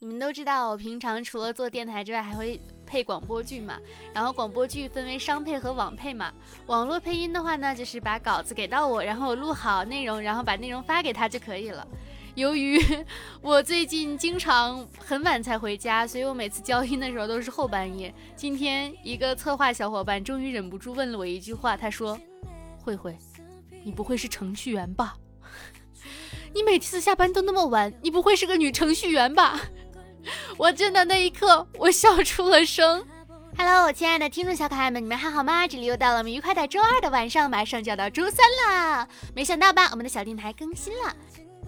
[0.00, 3.76] 你们都知道，我平常除了做电台之外，还会配广播剧嘛。
[4.14, 6.32] 然后广播剧分为商配和网配嘛。
[6.66, 11.84] 网络配音的话呢，就是把稿子给到我，然后我录好内容，然后把内容发给他就可以了。
[12.36, 12.80] 由于
[13.42, 18.14] 我最近经常很晚才回家，所以我每次交音的时候都是后半夜。
[18.36, 22.16] 今天一个策划小伙伴终于忍不住问了我一句话，他说
[22.80, 23.18] ：“慧慧，
[23.82, 25.16] 你不会是程序员吧？
[26.54, 29.60] 你每次下班都那么晚，你不会是个女程序员吧？”
[30.56, 33.04] 我真的那一刻，我笑出了声。
[33.56, 35.66] Hello，我亲爱的听众小可爱们，你们还好吗？
[35.66, 39.08] 这里又到了我们愉快的周二的晚上，马上就要到周三啦。
[39.34, 41.14] 没想到吧，我们的小电台更新了。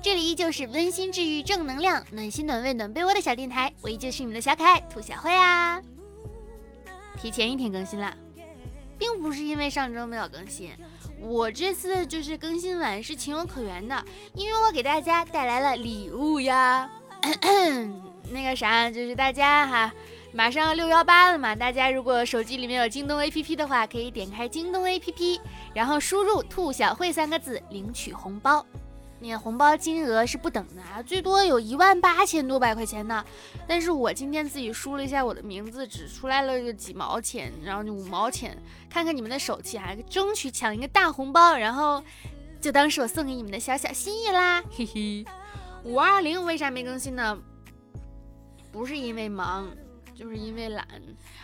[0.02, 5.80] 这里依旧是温馨治愈、正能量、暖心暖胃暖被窝的小电台，我依旧是你们的小可爱兔小慧啊。
[7.20, 8.16] 提前一天更新啦，
[8.96, 10.70] 并不是因为上周没有更新，
[11.20, 16.88] 我这次就是更新晚是情有可原的，因为我给大家带来了礼物呀。
[17.20, 19.92] 咳咳那个啥，就是大家哈，
[20.32, 25.40] 马上要六幺八了嘛，大家如果手机里面有京东 APP 的话，可以点开京东 APP，
[25.74, 28.64] 然后输入“兔小慧”三个字领取红包。
[29.22, 33.22] 那个红包金额是不等的啊，最多有一万八千多百块钱呢。
[33.68, 38.56] 但是我今天自己输了一下我的名字，只出来了个几毛钱，然后就五毛钱。
[38.88, 42.02] 看看你们的手气哈，争取抢一个大红包，然后
[42.62, 45.24] 就当是我送给你们的小小心意啦，嘿嘿。
[45.84, 47.38] 五二零为啥没更新呢？
[48.72, 49.68] 不是因为忙，
[50.14, 50.86] 就是因为懒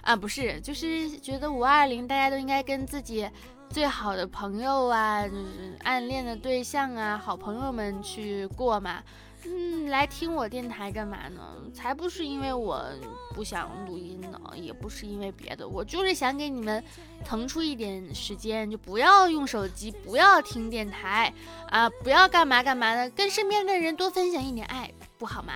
[0.03, 0.15] 啊！
[0.15, 3.29] 不是，就是觉得五二零大家都应该跟自己
[3.69, 9.03] 最好的朋友啊，就是暗恋的对象啊，好朋友们去过嘛。
[9.49, 11.41] 嗯，来听我电台干嘛呢？
[11.73, 12.85] 才不是因为我
[13.33, 16.83] 不想录音呢，也不是因为别的，我就是想给你们
[17.25, 21.33] 腾出一点时间，就不要用手机，不要听电台
[21.69, 25.53] 啊，不要干嘛干嘛的，跟身边的人多分享一点爱，不好吗？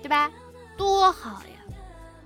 [0.00, 0.30] 对吧？
[0.76, 1.76] 多好呀！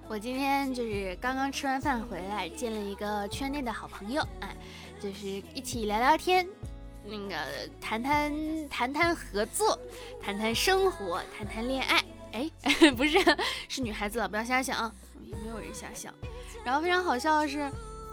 [0.09, 4.57] 我今天就是刚刚吃完饭回来，见了一个圈内的好朋友，哎，
[5.01, 6.47] 就是一起聊聊天，
[7.05, 7.37] 那个
[7.81, 8.33] 谈谈
[8.69, 9.79] 谈谈合作，
[10.23, 12.05] 谈谈生活，谈谈恋爱。
[12.33, 12.51] 哎，
[12.97, 13.19] 不是，
[13.69, 14.93] 是女孩子了，不要瞎想啊！
[15.43, 16.13] 没有人瞎想。
[16.65, 17.71] 然后非常好笑的是，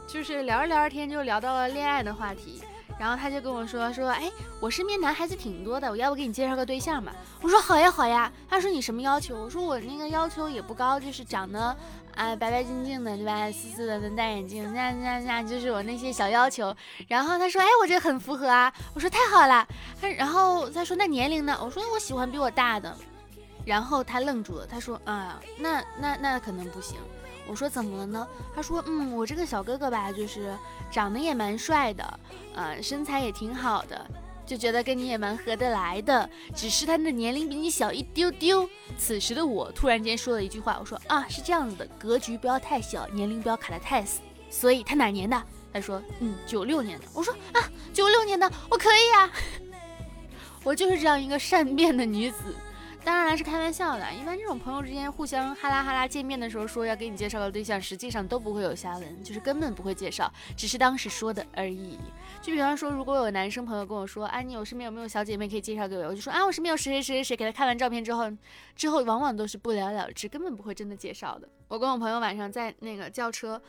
[0.07, 2.61] 就是聊着聊着天就聊到了恋爱的话题。
[2.97, 7.13] 然后他就跟我说说，哎，我身边男孩子挺多的，我要不给你介绍个对象吧？
[7.41, 8.31] 我说好呀好呀。
[8.49, 9.35] 他说你什么要求？
[9.35, 11.75] 我说我那个要求也不高，就是长得
[12.15, 13.51] 啊白白净净的，对吧？
[13.51, 16.73] 斯斯的，能戴眼镜，那那那就是我那些小要求。
[17.07, 18.73] 然后他说，哎，我这很符合啊。
[18.93, 19.67] 我说太好了。
[20.01, 21.57] 他然后他说那年龄呢？
[21.61, 22.95] 我说我喜欢比我大的。
[23.65, 26.97] 然后他愣住了，他说啊，那那那可能不行。
[27.47, 28.27] 我说怎么了呢？
[28.55, 30.57] 他说，嗯，我这个小哥哥吧，就是
[30.91, 32.19] 长得也蛮帅的，
[32.55, 34.09] 呃，身材也挺好的，
[34.45, 36.29] 就觉得跟你也蛮合得来的。
[36.55, 38.67] 只是他的年龄比你小一丢丢。
[38.97, 44.21] 此时的我突然间说了一句话，我说啊，是这样子的，格局不要太小，年龄不要卡得太死。
[44.49, 45.43] 所以他哪年的？
[45.73, 47.05] 他说，嗯，九六年的。
[47.13, 47.59] 我说啊，
[47.93, 49.29] 九六年的，我可以呀。
[50.63, 52.55] 我就是这样一个善变的女子。
[53.05, 60.27] 当然了是开玩笑的，一般这种朋友之间互相哈拉哈拉见面的时候说要给你介绍个对象，实际上都不会有下文，就是根本不会介绍，
[60.57, 61.99] 只是当时说的而已。
[62.41, 66.05] 就比方说，如果有男生朋友跟我说，啊，你我身边有没有小姐妹可以介绍给我？
[66.07, 68.23] 我就说啊，我身边有谁谁谁谁谁，给他看完照片之后，
[68.75, 71.47] 之后往往都是不了了之，根本不会真的介绍的。
[71.67, 73.61] 我跟我朋友晚上在那个叫车，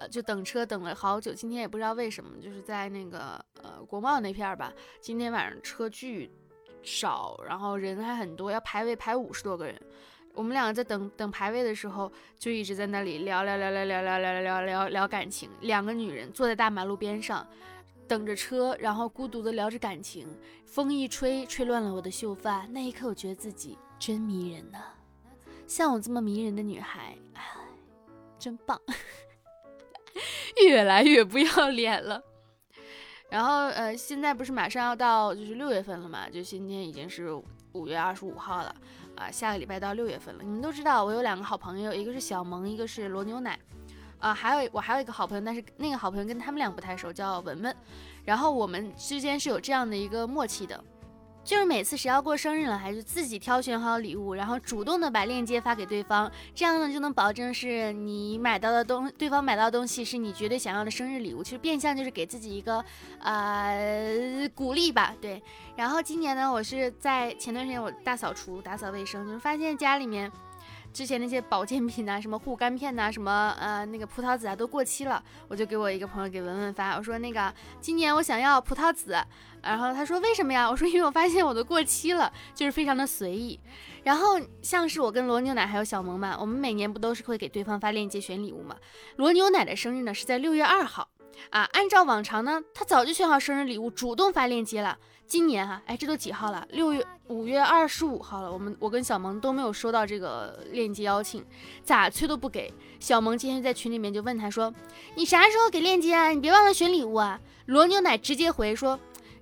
[0.00, 4.70] 呃，就等车等了好久，今天也不知道为什么，就是在那个呃国贸那片儿吧，
[5.00, 6.30] 今天晚上车巨。
[6.82, 9.80] 少，然后人还很多，要排位排五十多个人。
[10.34, 15.50] 我们两个在等等排位的时候，就一直在那里聊聊聊聊聊聊聊聊聊聊感情。
[15.60, 17.46] 两个女人坐在大马路边上，
[18.08, 20.26] 等着车，然后孤独的聊着感情。
[20.64, 22.66] 风一吹，吹乱了我的秀发。
[22.70, 24.78] 那一刻，我觉得自己真迷人呐。
[25.66, 27.42] 像我这么迷人的女孩，哎，
[28.38, 28.80] 真棒，
[30.66, 32.22] 越来越不要脸了。
[33.32, 36.28] 然后，呃，现在不是马上要到就是六月份了嘛？
[36.28, 37.32] 就今天已经是
[37.72, 38.74] 五月二十五号了，
[39.16, 40.42] 啊，下个礼拜到六月份了。
[40.44, 43.58] 你们都知道，我有两个好朋友，一个是小萌，一个是罗牛奶，
[44.18, 47.74] 啊，还有我还有一个好朋友，但是那个好朋友跟他们俩不太熟，叫文文。
[48.26, 50.84] 然后我们之间是有这样的一个默契的。
[51.44, 61.42] 就是每次谁要过生日了，还是自己挑选好礼物，然后主动的把链接发给对方，这样呢就能保证是你买到的东，对方买到的东西是你绝对想要的生日礼物。
[61.42, 62.84] 其实变相就是给自己一个
[63.18, 65.42] 呃鼓励吧，对。
[65.74, 70.30] 然后今年呢，我是在前段时间我大扫除、打扫卫生，就是发现家里面
[70.92, 79.16] 之前那些保健品呐，什么护肝片呐，什么呃那个葡萄籽啊都过期了，我就给我一个朋友给文文发，我说那个今年我想要葡萄籽，
[79.62, 80.68] 然后他说为什么呀？
[80.70, 83.58] 我说因为我发现我都过期了，就是非常的随意。
[84.04, 88.76] 然后像是我跟罗牛奶还有小萌嘛，我们每年不都是会给对方发链接选礼物嘛？
[89.16, 91.08] 罗牛奶的生日呢是在六月二号
[91.50, 94.98] 啊，按照往常呢，他早就选好生日礼物，主动发链接了。
[95.26, 96.66] 今年哈，哎，这都几号了？
[96.70, 98.52] 六月五月二十五号了。
[98.52, 101.42] 我们我跟小萌都没有收到这个链接邀请，
[101.82, 102.70] 咋催都不给。
[103.00, 104.74] 小萌今天在群里面就问他说
[105.16, 106.28] ：“你啥时候给链接啊？
[106.28, 108.98] 你别忘了选礼物啊。”罗牛奶直接回说：“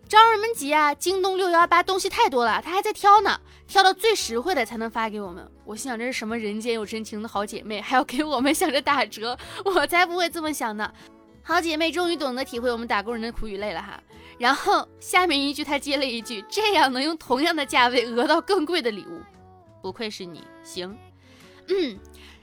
[0.08, 0.94] 着什么急啊？
[0.94, 10.92] 京东六幺八东西太多了，他还在挑呢，挑到最实惠的才能发给我们。”我心想这是什么人间有真情的好姐妹，还要给我们想着打折，我才不会这么想呢。
[11.42, 14.00] 好姐妹终于懂得体会我们打工人的苦与累了哈。
[14.38, 19.20] 然后下面一句，他接了一句：“这样能用同样的价位讹到更贵的礼物，
[19.82, 20.96] 不愧是你，行。”
[21.69, 21.98] 嗯，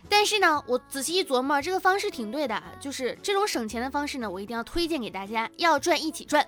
[0.07, 6.45] 但是呢，我仔细一琢磨，这个方式挺对的，就是这种省钱的方式呢，我一定要推荐给大家，要赚一起赚。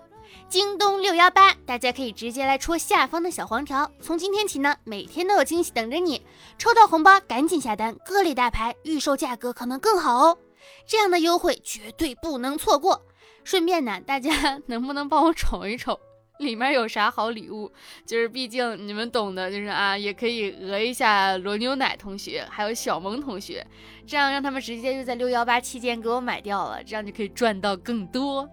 [0.47, 6.21] 京东六幺八，大家可以直接来戳下方的小黄条，从今天起呢，每天都有惊喜等着你，
[6.59, 10.37] 抽到红包赶紧下单，各类大牌预售价格可能更好哦，
[10.85, 13.05] 这样的优惠绝对不能错过。
[13.43, 15.99] 顺便呢，大家 能不能帮我瞅一瞅
[16.39, 17.71] 里面有啥好礼物？
[18.05, 23.65] 就是毕竟你们懂的，就是啊，也可以讹一下罗牛奶同学，还有小萌同学，
[24.05, 28.47] 这样让他们直接就在六幺八期间给我买掉了，这样就可以赚到更多，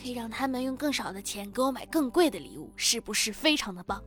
[0.00, 4.02] 可以让他们用更少的钱给我买更贵的礼物，是不是非常的棒？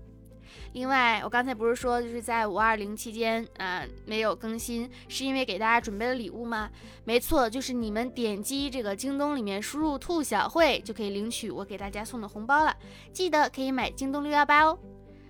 [0.74, 6.70] 另外，我刚才不是说就是在五二零期间啊没有更新，是因为给大家准备了礼物吗？
[7.04, 12.76] 没错，就是你们点击这个京东里面输入“兔小慧”就可以领取我给大家送的红包了。
[13.12, 14.78] 记得可以买京东六幺八哦。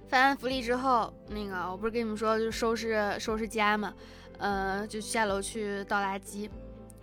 [0.10, 3.94] 发完福利之后，那个我不是跟你们说就收拾收拾家嘛，
[4.40, 6.50] 呃，就下楼去倒垃圾。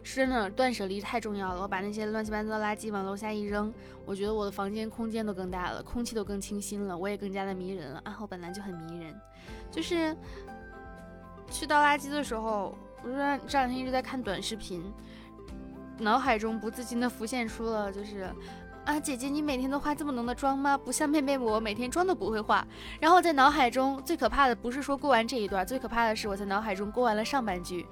[0.07, 1.61] 是真的，断舍离太重要了。
[1.61, 3.75] 我把那些乱七八糟的垃圾往楼下一扔，
[4.05, 8.01] 我觉得我的房间空间都更大了，空气都更清新了，我也更加的迷人了。
[8.05, 9.13] 啊，我本来就很迷人，
[9.69, 10.17] 就是
[11.51, 13.17] 去倒垃圾的时候，我说
[13.49, 14.81] 这两天一直在看短视频，
[15.99, 18.31] 脑海中不自禁的浮现出了就是。
[18.87, 20.79] 啊，姐姐，你每天都化这么浓的妆吗？
[20.79, 22.65] 不像妹妹我每天妆都不会化。
[23.01, 27.85] 然后我在脑海中最可怕的不是说过完这一段，最可怕的是我在脑海中过完了上半句。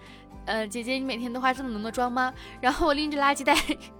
[0.47, 2.33] 呃，姐姐，你每天都化这么浓的妆吗？
[2.61, 3.57] 然后我拎着垃圾袋，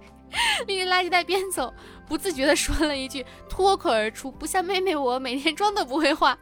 [0.67, 1.73] 拎着垃圾袋边走，
[2.07, 6.37] 不自觉的说了一句，脱口而出，不像妹妹我每天妆都不会化。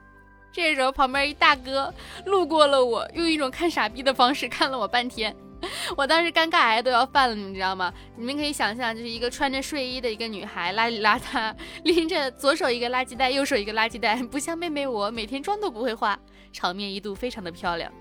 [0.52, 1.92] 这时候旁边一大哥
[2.28, 5.36] 路过了我，用一种看傻逼的方式看了我半天。
[5.96, 7.94] 我当时尴尬癌都要犯了，你知道吗？
[8.18, 16.20] 你们可以想象，就是一个穿着睡衣的一个女孩，邋里邋遢，拎着左手一个垃圾袋，右手一个垃圾袋，不像妹妹我每天妆都不会化，
[16.52, 17.92] 场面一度非常的漂亮。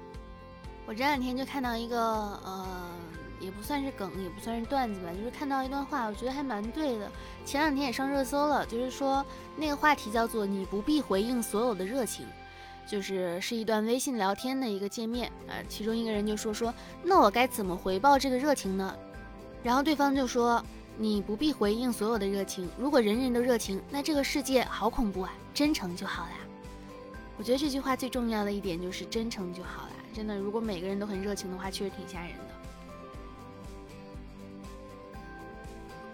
[0.87, 2.67] 我这两天就看到一个，呃，
[3.39, 7.09] 也不算是梗，也不算是段子吧，就是看到一段话，我觉得还蛮对的。
[7.45, 9.25] 前两天也上热搜了，就是说
[9.57, 12.27] 那个话题叫做“你不必回应所有的热情”。
[12.87, 18.95] 就是是一段微信聊天的一个界面呃，其中一个人就说说，那我该怎么回报这个热情呢？
[19.63, 20.63] 然后对方就说，
[20.99, 25.33] 你不必回应所有的热情，如果人人都热情，那这个世界好恐怖啊！
[25.55, 26.33] 真诚就好啦。
[27.39, 29.93] 我觉得这句话最重要的一点就是真诚就好啦。
[30.13, 32.62] 真的，如果每个人都很热情的话，确实挺吓人的。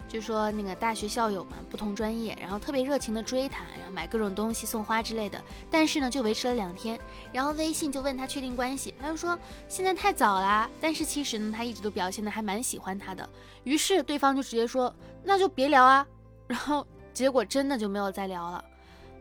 [0.09, 5.39] 就说那个大学校友们不同专业，然后特别热情的追他，然后买各种东西送花之类的。
[5.71, 6.99] 但是呢，就维持了两天，
[7.31, 9.39] 然后微信就问他确定关系，他就说
[9.69, 10.69] 现在太早啦。
[10.81, 13.29] 但是其实呢，他一直都表现的还蛮喜欢他的。
[13.65, 16.07] 于是对方就直接说那就别聊啊。
[16.49, 18.65] 然后结果真的就没有再聊了，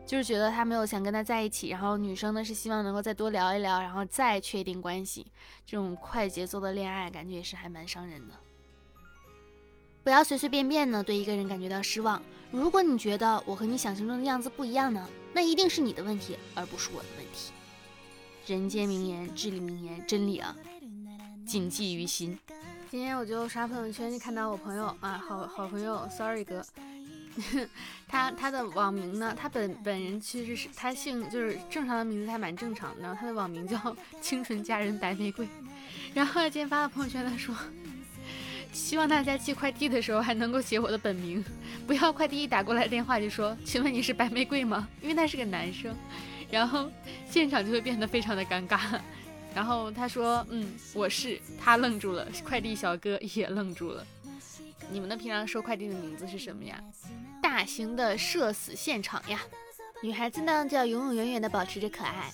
[0.06, 1.68] 就是觉得他没有想跟他在一起。
[1.68, 5.30] 然后女生呢是希望能够再多聊一聊，然后再确定关系。
[5.66, 8.34] 这种快节奏的恋爱感觉也是还蛮伤人的。
[10.08, 12.22] 不要随随便便呢对一个人感觉到失望。
[12.50, 17.52] 如果你觉得我和你想象中的样子不一样呢，那一定是你的问题，而不是我的问题。
[18.46, 20.56] 人间名言，至理名言，真理啊，
[21.46, 22.38] 谨记于心。
[22.90, 26.64] 今天我就刷朋友圈，就看到我朋友啊，好好朋友，sorry 哥，
[28.08, 35.46] 他他的网名呢，他本本人其实是他姓就是正常的名字还蛮正常的，然后他的网名叫 清纯佳人白玫瑰。
[36.14, 37.54] 然后今天发了朋友圈，他说。
[38.72, 41.44] 希望大家寄快递的时候还能够写我的本名，
[41.86, 44.88] 不要快递一打过来电话就说，请问你是白玫瑰吗？
[45.02, 45.94] 因为他是个男生，
[46.50, 46.90] 然后
[47.28, 48.78] 现场就会变得非常的尴尬。
[49.54, 54.06] 然后他说，嗯，我是，他愣住了，快递小哥也愣住了。
[54.90, 56.82] 你们的平常收快递的名字是什么呀？
[57.42, 59.40] 大型的社死现场呀！
[60.02, 62.30] 女孩子呢就要永永远远的保持着可爱。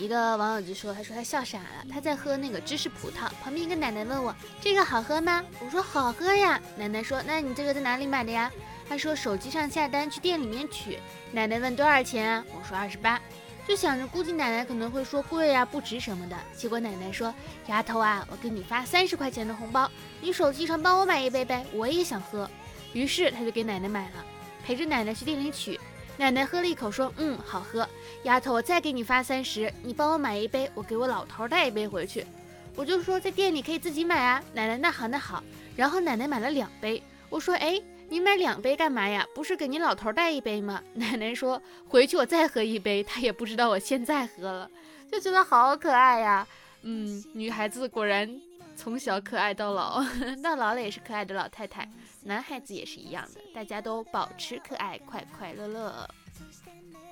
[0.00, 5.44] 一个网友就说，他说他笑傻了，他在喝那个芝士葡萄，旁边一个奶奶问我这个好喝吗？
[5.62, 6.58] 我说好喝呀。
[6.74, 8.50] 奶奶说，那你这个在哪里买的呀？
[8.88, 10.98] 他说手机上下单，去店里面取。
[11.32, 12.44] 奶奶问多少钱啊？
[12.58, 13.20] 我说二十八。
[13.68, 16.36] 就想着估计奶奶可能会说贵呀，不值什么的。
[16.56, 17.32] 结果奶奶说，
[17.66, 19.88] 丫头啊，我给你发三十块钱的红包，
[20.22, 22.48] 你手机上帮我买一杯呗，我也想喝。
[22.94, 24.24] 于是他就给奶奶买了，
[24.64, 25.78] 陪着奶奶去店里取。
[26.20, 27.88] 奶奶喝了一口，说：“嗯，好喝。
[28.24, 32.26] 丫头，我再给你发三十，你帮我买一杯，我给我老头带一杯回去。”
[32.76, 34.44] 我就说在店里可以自己买啊。
[34.52, 35.42] 奶奶，那好，那好。
[35.74, 37.02] 然后奶奶买了两杯。
[37.30, 39.26] 我说：“哎，你买两杯干嘛呀？
[39.34, 44.70] 不是给你老头带一杯吗？”奶奶说：“回去我再喝一杯。”她也不知道我现在喝了，
[45.10, 46.46] 就觉得好可爱呀。
[46.82, 48.30] 嗯，女孩子果然
[48.76, 50.04] 从小可爱到老，
[50.44, 51.88] 到老了也是可爱的老太太。
[52.22, 56.08] 男孩子也是一样的，大家都保持可爱，快快乐乐。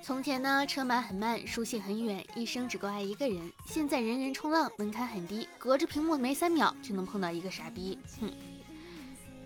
[0.03, 3.53] 从前呢，车马很慢，书信很远，一生只够爱一个人。
[3.67, 7.99] 现在人人冲浪，门槛很低，隔着屏幕没三秒就能碰到一个傻逼。
[8.21, 8.33] 哼，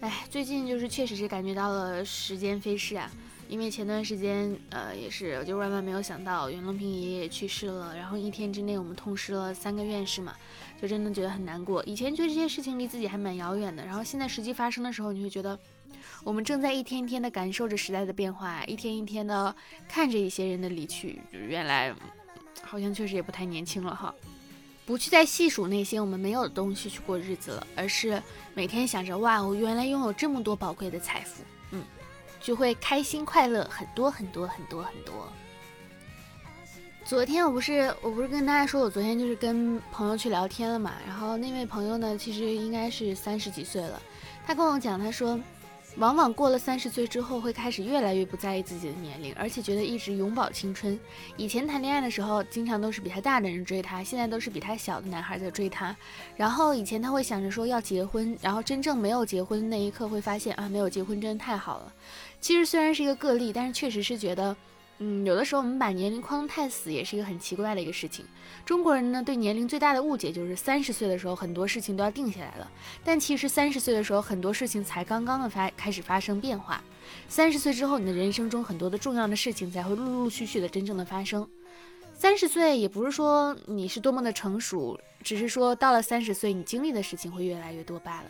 [0.00, 3.11] 哎，最近就是确实是感觉到了时间飞逝啊，
[3.53, 10.35] 因为前段时间呃也是，就万万没有想到袁隆平爷爷去世了，然后一天之内我们痛失了三个院士嘛。
[10.81, 11.85] 就真的觉得很难过。
[11.85, 15.57] 以前觉得这些事情离自己还蛮遥远的，然后现在实际发生的时候，你会觉得
[16.25, 19.55] 我们正在一天一天的感受着时代的变化，一天一天的
[19.87, 21.21] 看着一些人的离去。
[21.31, 21.95] 原来
[22.63, 24.15] 好像确实也不太年轻了哈。
[24.87, 28.21] 不去再细数那些我们没有的东西去过日子了，而是
[28.55, 31.45] 每天想着哇，我原来拥有这么多宝贵的财富，
[32.43, 35.33] 就会开心快乐很多很多很多很多。
[37.05, 40.93] 昨天我不是我不是跟大家说，我昨天就是跟朋友去聊天了嘛。
[41.07, 44.01] 然后那位朋友呢，其实应该是三十几岁了。
[44.47, 45.39] 他跟我讲，他说，
[45.97, 50.99] 往往过了三十岁之后，会开始越来越不在意自己的年龄，而且觉得一直永葆青春。
[51.37, 55.95] 以前谈恋爱的时候，经常都是比他大的人追他，现在都是比他小的男孩在追他。
[56.37, 61.93] 然后以前他会想着说要结婚，然后真正没有结婚那一刻，会发现啊，没有结婚真的太好了。
[62.43, 64.55] 其实虽然是一个个例，但是确实是觉得。
[64.99, 68.25] 嗯，有的时候我们把年龄框太死，也是一个很奇怪的一个事情。
[68.65, 72.71] 中国人呢，对年龄最大的误解就是三十岁的时候很多事情都要定下来了，
[73.03, 76.81] 但其实三十岁的时候很多事情才刚刚的发开始发生变化。
[77.27, 81.49] 三十岁之后，你的人生中很多的重要的事情才会陆陆续续的真正的发生。
[82.15, 88.27] 三十岁也不是说你是多么的成熟，只是说到了三十岁，你经历的事情会越来越多罢了。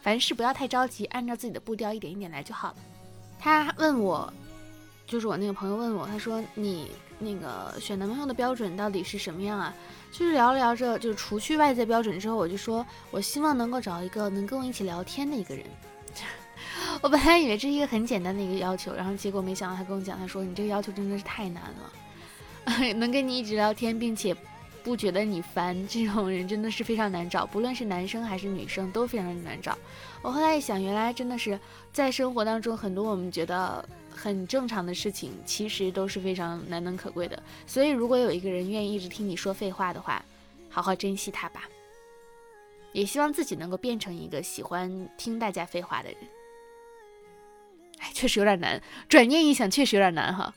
[0.00, 2.76] 凡事不要太着急，按照自己的步调一点一点来就好了。
[3.38, 4.32] 他问我。
[5.06, 9.74] 就是我那个朋友问我，他说你那个选男朋友的标准到底是什么样啊？
[10.12, 15.64] 就是聊着聊着，就是除去外在标准之后，我就说我希望能够找一个能跟我一起聊天的一个人。
[17.00, 24.36] 我本来以为这是一个很简单的一个要求，然后结果没想到他跟我讲，他说你这个要求真的是太难了， 能跟你一直聊天，并且。
[24.84, 29.76] 不觉得你烦，这种人真的是非常难找，不论是男生还是女生都非常的难找。
[30.20, 31.58] 我后来一想，原来真的是
[31.92, 37.40] 在生活当中很多我们觉得很正常的事情，其实都是非常难能可贵的。
[37.66, 40.22] 所以，如果有一个人愿意一直听你说废话的话，
[40.68, 41.68] 好好珍惜他吧。
[42.92, 46.18] 也希望自己能够变成一个喜欢听大家废话的人。
[47.98, 48.82] 哎，确实有点难。
[49.08, 50.52] 转念一想，确实有点难哈。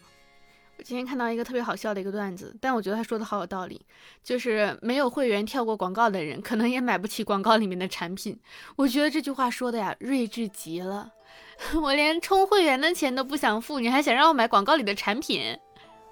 [0.84, 3.80] 今天看到一个特别好笑的一个段子，但我觉得他说的好有道理，
[4.24, 8.40] 就是没有会员跳过广告的人，可能也买不起广告里面的产品。
[8.76, 11.12] 我觉得这句话说的呀，睿智极了。
[11.82, 15.58] 我连充会员的钱都不想付，你还想让我买广告里的产品，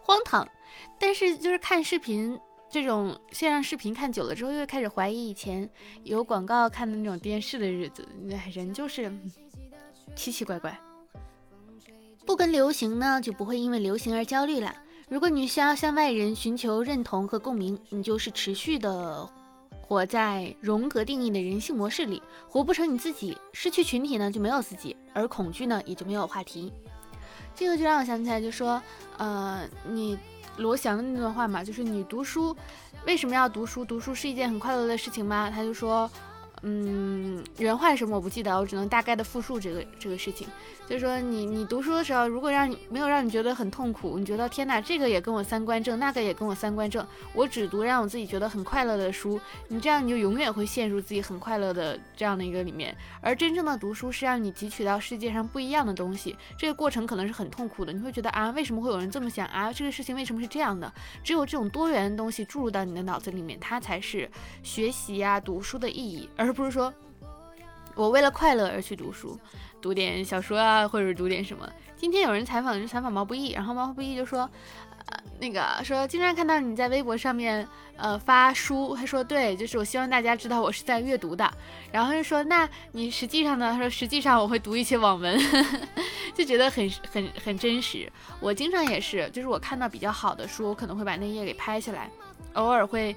[0.01, 0.47] 荒唐。
[0.99, 5.67] 但是就是看视频这种线上视频看久了之后，又开始怀疑以前
[6.03, 8.07] 有广告看的那种电视的日子，
[8.53, 9.11] 人就是
[10.15, 10.79] 奇奇怪怪。
[12.29, 14.71] 不跟流行呢，就不会因为流行而焦虑了。
[15.07, 19.27] 如果你需要向外人寻求认同和共鸣，你就是持续的
[19.81, 23.35] 活在荣格定义的人性模式里，活不成你自己。
[23.51, 26.71] 失去群体呢，就没有自己，而恐惧呢，也就没有话题。
[27.55, 28.79] 这个就让我想起来，就说，
[29.17, 30.15] 呃，你
[30.57, 32.55] 罗翔的那段话嘛，就是你读书
[33.07, 33.83] 为什么要读书？
[33.83, 35.49] 读书是一件很快乐的事情吗？
[35.49, 36.07] 他就说。
[36.61, 40.47] 嗯，原话什么我不记得，我只能大概的复述这个这个事情。
[40.87, 52.95] 就是说，你你读书的时候，如果让你没有让你觉得很痛苦，你觉得天哪，这个也跟我三观正，那个也跟我三观正，我只读让我自己觉得很快乐的书，你这样你就永远会陷入自己很快乐的这样的一个里面。
[53.21, 59.71] 而真正的读书是让你汲取到世界上不一样的东西，这个过程可能是很痛苦的，你会觉得啊，为什么会有人这么想啊？
[59.71, 60.91] 这个事情为什么是这样的？
[61.23, 64.27] 只有这种多元的东西注入到你的脑子里面，它才是
[64.63, 66.48] 学习呀、读书的意义，而。
[66.49, 66.91] 而不是说，
[67.93, 69.39] 我为了快乐而去读书，
[69.79, 71.69] 读点小说啊，或者读点什么。
[71.95, 74.49] 今天有人采访，就采访毛不易，然后毛不易就说，
[75.05, 81.47] 呃那个说经常看到你在微博上面呃发书，他说对，就是我希望大家知道我是在阅读的。
[81.91, 83.71] 然后又说那你实际上呢？
[83.73, 85.39] 他说实际上我会读一些网文，
[86.33, 88.11] 就觉得很很很真实。
[88.39, 92.09] 我经常也是，就是我看到比较好的书，我可能会把那页给拍下来，
[92.53, 93.15] 偶尔会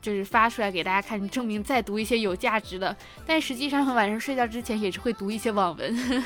[0.00, 2.96] 就是发出来给大家看，证明再读一些有价值的。
[3.26, 6.24] 但实际上晚上睡觉之前也是会读一些网文。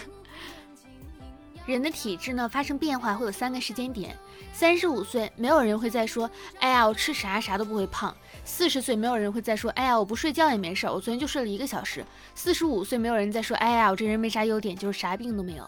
[1.67, 4.15] 人的体质呢发生变化会有三个时间点：
[4.53, 8.15] 三十五岁，没有人会再说，哎呀，我吃啥啥都不会胖；
[8.45, 12.03] 四十岁，没有人会再说，哎呀，我不睡觉也没事，我昨天就睡了一个小时；
[12.35, 15.67] 四十五岁，没有人再说，哎呀，我这人没啥优点，就是啥病都没有。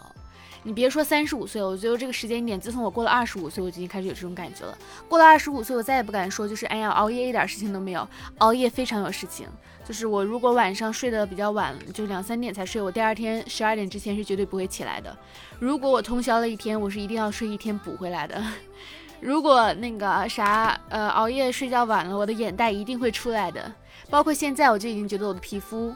[0.66, 4.76] 你别说三十五岁，我觉得这个时间点，自从我过了二十五岁，我就已经开始有这种感觉了。
[5.08, 8.06] 过了二十五岁，我再也不敢说，就是哎呀，熬夜一点事情都没有，
[8.38, 9.46] 熬夜非常有事情。
[9.86, 15.16] 就是我如果晚上睡得比较晚，就两三点才睡，我第二天十二点之前是绝对不会起来的。
[15.60, 18.42] 如果我通宵了一天，我是一定要睡一天补回来的。
[19.22, 23.72] 如果那个啥，呃，熬夜睡觉晚了，我的眼袋一定会出来的。
[24.10, 25.94] 包括现在，我就已经觉得我的皮肤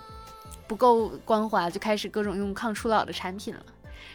[0.69, 3.61] 不够光滑，就开始各种用抗初老的产品了。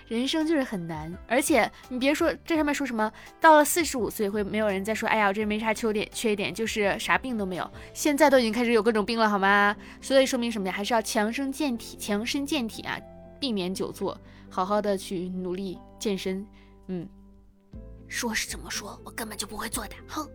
[0.07, 7.69] 人生就是很难，而且你别说这上面说什么，到了四十五岁会没有人再说，哎呀，我这没啥缺点，缺点就是啥病都没有。
[7.93, 9.75] 现在都已经开始有各种病了，好吗？
[9.99, 10.73] 所以说明什么呀？
[10.73, 12.99] 还是要强身健体，强身健体啊，
[13.39, 14.15] 避免久坐，
[14.47, 16.45] 好好的去努力健身。
[16.87, 17.09] 嗯，
[18.07, 19.95] 说是这么说，我根本就不会做的。
[20.07, 20.29] 哼，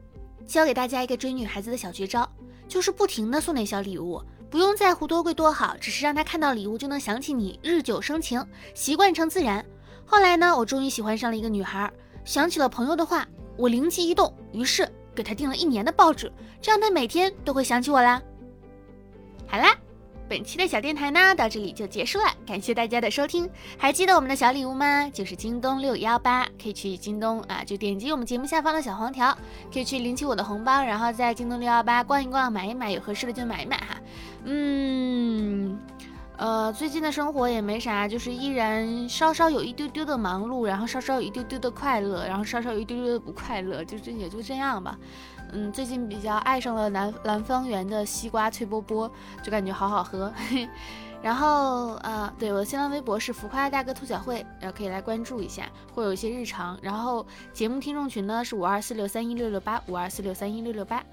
[0.46, 2.28] 教给大家一个追女孩子的小绝招，
[2.66, 4.20] 就是不停的送点小礼物。
[4.50, 9.64] 不用在乎多贵多好，只是让他看到礼物就能想起你，日久生情，习惯成自然。
[10.04, 11.88] 后来呢，我终于喜欢上了一个女孩，
[12.24, 13.26] 想起了朋友的话，
[13.56, 18.20] 我灵机一动，于是给她订了一年的报纸，这样她每天都会想起我啦。
[19.46, 19.76] 好啦。
[20.28, 23.50] 本期的小电台呢，到这里就结束了，感谢大家的收听。
[23.76, 25.10] 还记得我们的小礼物吗？
[25.12, 29.36] 就是京东六幺八，可以去京东啊，就点击我们节目下方的小黄条，
[29.72, 34.00] 可以去领取我的红包，然后在京东六幺八逛一逛，买一买，有合适的就买一买哈。
[34.44, 35.78] 嗯，
[36.36, 44.98] 呃，最近的生活也没啥，就是依然稍稍有一丢丢的忙碌，然后稍稍有一丢丢的快乐，然后稍稍有一丢丢的不快乐，就这也就这样吧。
[45.52, 49.10] 嗯，最近比较爱上了南南方园的西瓜脆波波，
[49.42, 50.32] 就感觉好好喝。
[51.22, 56.78] 然后呃，对，我的新浪微博是浮夸大哥兔小慧，然后可以来关注一下，会有一些日常。
[56.80, 61.04] 然后节目听众群呢是五二四六三一六六八五二四六三一六六八，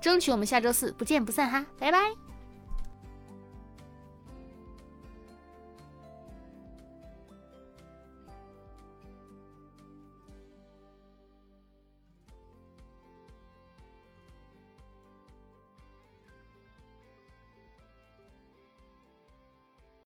[0.00, 2.29] 争取我们下周四不见不散哈，拜拜。